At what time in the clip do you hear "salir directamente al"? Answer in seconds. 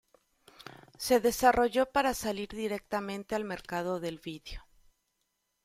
2.15-3.43